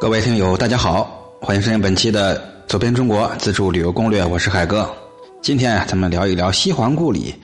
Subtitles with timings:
[0.00, 2.36] 各位听友，大家好，欢迎收听本期的
[2.66, 4.90] 《走遍中国自助旅游攻略》，我是海哥。
[5.40, 7.34] 今天啊，咱们聊一聊西皇故里，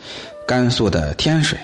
[0.46, 1.56] 甘肃的天水。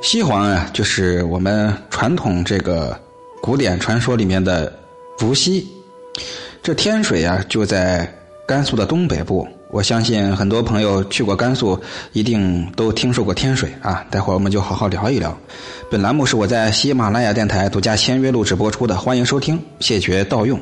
[0.00, 2.98] 西皇啊，就是我们传统这个
[3.42, 4.72] 古典传说里面的
[5.18, 5.66] 伏羲。
[6.62, 8.08] 这天水啊，就在
[8.46, 9.46] 甘肃的东北部。
[9.72, 11.80] 我相信很多朋友去过甘肃，
[12.12, 14.04] 一定都听说过天水啊。
[14.10, 15.34] 待会儿我们就好好聊一聊。
[15.90, 20.60] 本栏目是我在喜马拉雅电台独家签约录制播出的，欢迎收听，谢绝盗用。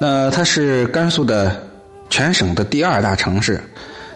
[0.00, 1.62] 那它是甘肃的
[2.08, 3.62] 全省的第二大城市，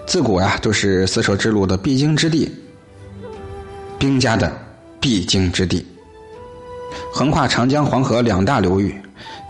[0.07, 2.51] 自古啊都是丝绸之路的必经之地，
[3.99, 4.51] 兵家的
[4.99, 5.87] 必经之地，
[7.13, 8.95] 横跨长江、黄河两大流域。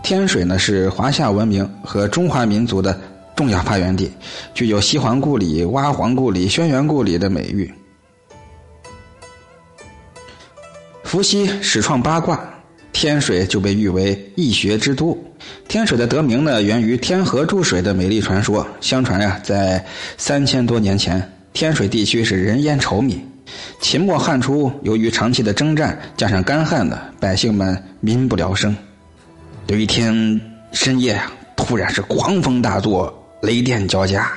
[0.03, 2.99] 天水呢是华夏文明和中华民族的
[3.35, 4.11] 重要发源地，
[4.53, 7.73] 具有西皇故里、娲皇故里、轩辕故里的美誉。
[11.03, 12.39] 伏羲始创八卦，
[12.91, 15.17] 天水就被誉为易学之都。
[15.67, 18.65] 天水的得名呢，源于天河注水的美丽传说。
[18.81, 19.85] 相传呀，在
[20.17, 23.19] 三千多年前，天水地区是人烟稠密。
[23.79, 28.75] 秦末汉初，由于长期的征战加上干旱呢，百姓们民不聊生。
[29.67, 30.39] 有一天
[30.73, 33.11] 深夜啊，突然是狂风大作，
[33.41, 34.29] 雷电交加，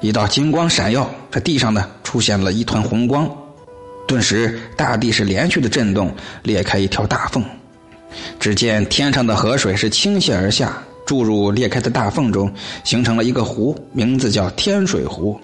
[0.00, 3.30] 一道金光闪耀，这地上呢出现了一团红光，
[4.08, 6.10] 顿时大地是连续的震动，
[6.42, 7.44] 裂开一条大缝。
[8.40, 12.52] 只见天上的河水是倾泻而下，注入裂开的大缝中，
[12.82, 15.38] 形成了一个湖，名字叫天水湖。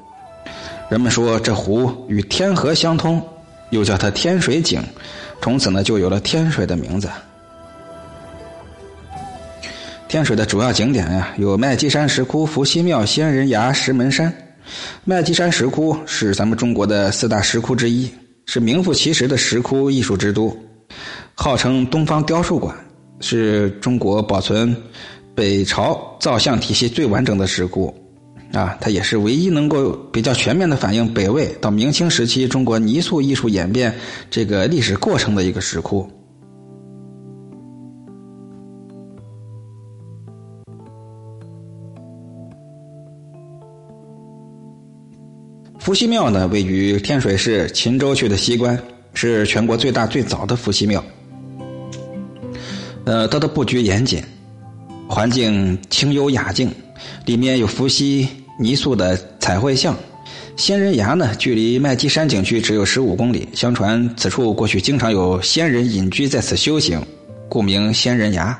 [0.89, 3.23] 人们说这湖与天河相通，
[3.69, 4.83] 又叫它天水井，
[5.43, 7.09] 从此呢就有了天水的名字。
[10.11, 14.35] 天水的主要景点呀，有麦积山石窟、伏羲庙、仙人崖、石门山。
[15.05, 18.11] 麦积山石窟是咱们中国的四大石窟之一，
[18.45, 20.53] 是名副其实的石窟艺术之都，
[21.33, 22.75] 号称东方雕塑馆，
[23.21, 24.77] 是中国保存
[25.33, 27.95] 北朝造像体系最完整的石窟。
[28.53, 33.95] 啊，它也是唯一能够比较全面的反映北魏到明清时期中国泥塑艺术演变
[34.29, 36.11] 这个历史过程的一个石窟。
[45.91, 48.81] 伏羲庙呢，位于天水市秦州区的西关，
[49.13, 51.05] 是全国最大最早的伏羲庙。
[53.05, 54.23] 呃，它的布局严谨，
[55.09, 56.71] 环境清幽雅静，
[57.27, 59.97] 里面有伏羲泥塑的彩绘像。
[60.57, 63.49] 仙人崖呢，距离麦积山景区只有十五公里。
[63.53, 67.05] 相传此处过去经常有仙人隐居在此修行，
[67.49, 68.57] 故名仙人崖。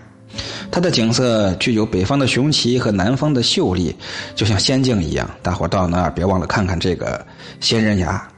[0.71, 3.95] 它的景色具有北方的雄奇和南方的秀丽，
[4.35, 5.29] 就像仙境一样。
[5.43, 7.25] 大伙到那儿别忘了看看这个
[7.61, 8.29] 仙人崖。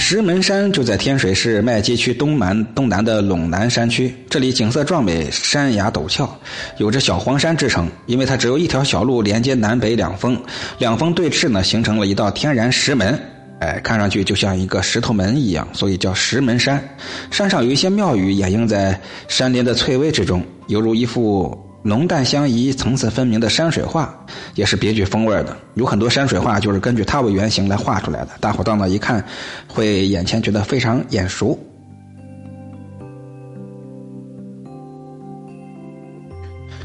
[0.00, 6.38] 石门山就在天水市麦积区东南东南的陇南山区，这里景色壮美，山崖陡峭，
[6.78, 7.86] 有着小黄山之称。
[8.06, 10.40] 因为它只有一条小路连接南北两峰，
[10.78, 13.20] 两峰对峙呢，形成了一道天然石门。
[13.60, 16.82] 哎，看上去就像一个石头门一样，所以叫石门山。
[17.30, 24.14] 山上有一些庙宇掩映在山林的翠微之中，犹如一幅浓淡相宜、层次分明的山水画，
[24.54, 25.56] 也是别具风味的。
[25.74, 29.24] 有很多山水画就是根据它为原型来画出来的，大伙到那一看，
[29.66, 31.58] 会眼前觉得非常眼熟。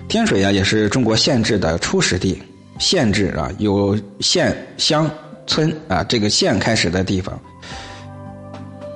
[0.07, 2.41] 天水呀，也是中国县制的初始地，
[2.79, 5.07] 县制啊，有县乡。
[5.47, 7.39] 村啊，这个县开始的地方。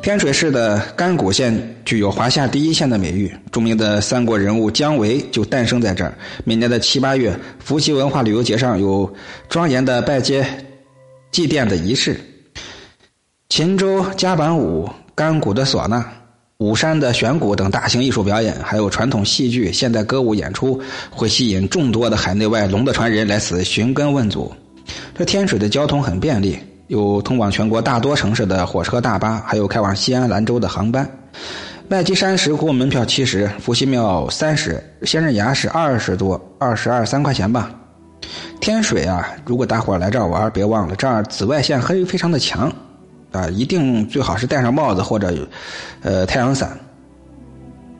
[0.01, 6.17] 天水市的甘谷县具有华夏第一县的美誉，著名的三国人物姜维就诞生在这儿。
[6.45, 9.13] 每年的七八月，伏羲文化旅游节上有
[9.49, 10.47] 庄严的拜接
[11.29, 12.17] 祭奠的仪式。
[13.49, 16.05] 秦州夹板舞、甘谷的唢呐、
[16.59, 24.53] 武山的悬鼓等大型艺术表演，还有传统戏剧、现代歌舞演出，会吸引众多的海内外龙的传人来此寻根问祖。
[25.17, 26.59] 这天水的交通很便利，
[26.89, 31.09] 有通往全国大多城市的火车、大巴，还有开往西安、兰州的航班。
[31.87, 37.71] 麦积山石窟门票七十，伏羲庙三十，仙人崖是二十多，二十二三块钱吧。
[38.61, 42.71] 天水啊，如果大伙来这儿玩，别忘了这儿紫外线黑非常的强，
[43.31, 45.33] 啊，一定最好是戴上帽子或者
[46.03, 46.77] 呃太阳伞。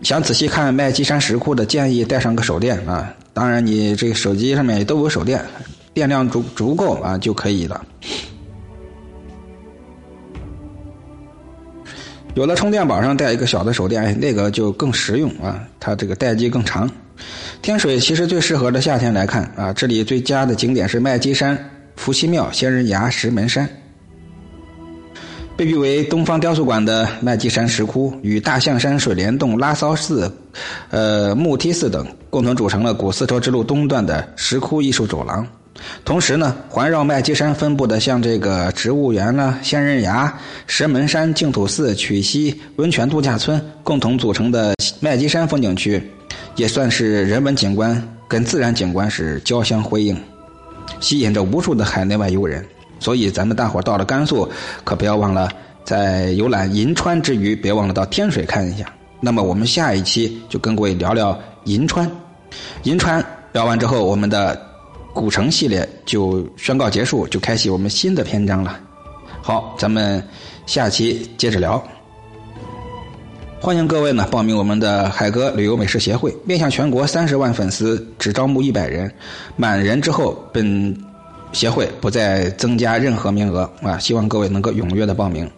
[0.03, 3.11] 想仔细看麦积山石窟的，建议带上个手电啊。
[3.33, 5.43] 当然，你这个手机上面都有手电。
[5.97, 7.83] 电量足足够啊就可以了。
[12.35, 16.87] 有的充电宝上带一个小的手电，那个就更实用啊，它这个待机更长。
[17.63, 21.57] 天水其实最适合的夏天来看啊，这里最佳的景点是麦积山、
[21.95, 23.67] 伏羲庙、仙人崖、石门山。
[25.55, 30.31] 被誉为东方雕塑馆的麦积山石窟，与大象山水帘洞、拉骚寺、
[30.91, 35.47] 呃木梯寺等共同组成了古丝绸之路东段的石窟艺术走廊。
[36.03, 40.33] 同时呢，环绕麦积山分布的像这个植物园啦、仙人崖、
[40.65, 46.01] 石门山、净土寺、曲溪温泉度假村共同组成的麦积山风景区，
[46.55, 50.17] 也算是人文景观跟自然景观是交相辉映，
[50.99, 52.65] 吸引着无数的海内外游人。
[52.99, 54.49] 所以，咱们大伙到了甘肃，
[54.83, 55.47] 可不要忘了
[55.83, 58.85] 在游览银川之余，别忘了到天水看一下。
[59.21, 62.09] 那么，我们下一期就跟各位聊聊银川。
[62.83, 63.23] 银川
[63.53, 64.59] 聊完之后，我们的
[65.17, 68.79] 古城系列就宣告结束，就开启我们新的篇章了。
[69.41, 70.23] 好，咱们
[70.67, 71.81] 下期接着聊。
[73.59, 79.11] 欢迎各位呢报名我们的海哥旅游美食协会，面向全国三十万粉丝，只招募一百人，
[79.55, 80.95] 满人之后本。
[81.53, 83.97] 协会不再增加任何名额啊！
[83.97, 85.49] 希望各位能够踊跃的报名。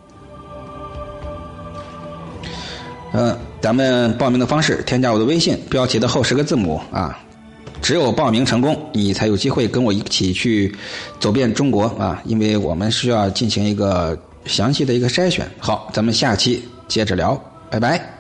[3.12, 7.20] 嗯，咱们报名的方式：添加我的微信，标题的后十个字母啊。
[7.82, 10.74] 只有报名成功，你才有机会跟我一起去
[11.20, 12.22] 走遍中国啊！
[12.26, 15.50] 因为我们需要进行一个详细的一个筛选。
[15.58, 18.19] 好，咱们下期接着聊，拜拜。